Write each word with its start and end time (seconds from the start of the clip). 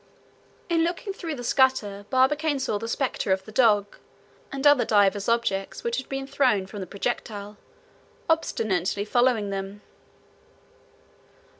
In 0.67 0.83
looking 0.83 1.13
through 1.13 1.35
the 1.35 1.43
scuttle 1.43 2.07
Barbicane 2.09 2.57
saw 2.57 2.79
the 2.79 2.87
specter 2.87 3.31
of 3.31 3.45
the 3.45 3.51
dog, 3.51 3.97
and 4.51 4.65
other 4.65 4.83
divers 4.83 5.29
objects 5.29 5.83
which 5.83 5.97
had 5.97 6.09
been 6.09 6.25
thrown 6.25 6.65
from 6.65 6.79
the 6.79 6.87
projectile, 6.87 7.57
obstinately 8.27 9.05
following 9.05 9.51
them. 9.51 9.81